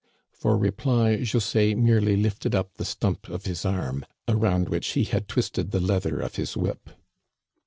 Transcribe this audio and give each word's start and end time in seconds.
For 0.31 0.57
reply, 0.57 1.17
José 1.21 1.77
merely 1.77 2.15
lifted 2.17 2.55
up 2.55 2.73
the 2.73 2.85
stump 2.85 3.29
of 3.29 3.45
his 3.45 3.63
arm, 3.65 4.03
around 4.27 4.67
which 4.67 4.93
he 4.93 5.03
had 5.03 5.27
twisted 5.27 5.69
the 5.69 5.79
leather 5.79 6.19
of 6.21 6.37
his 6.37 6.57
whip. 6.57 6.89